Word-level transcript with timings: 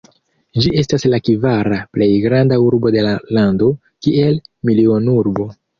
Ĝi 0.63 0.71
estas 0.81 1.05
la 1.13 1.19
kvara 1.27 1.79
plej 1.97 2.09
granda 2.25 2.59
urbo 2.65 2.95
de 2.99 3.07
la 3.09 3.15
lando, 3.39 3.73
kiel 4.07 4.45
milionurbo. 4.71 5.53